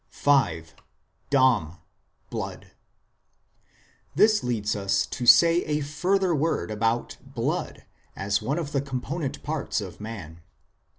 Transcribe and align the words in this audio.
V. 0.09 0.63
"DAM," 1.29 1.77
BLOOD 2.31 2.71
This 4.15 4.43
leads 4.43 4.75
us 4.75 5.05
to 5.05 5.27
say 5.27 5.63
a 5.65 5.81
further 5.81 6.33
word 6.33 6.71
about 6.71 7.17
blood 7.21 7.85
as 8.15 8.41
one 8.41 8.57
of 8.57 8.71
the 8.71 8.81
component 8.81 9.43
parts 9.43 9.79
of 9.79 10.01
man. 10.01 10.41